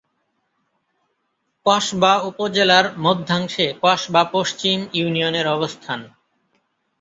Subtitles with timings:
[1.65, 5.99] কসবা উপজেলার মধ্যাংশে কসবা পশ্চিম ইউনিয়নের অবস্থান।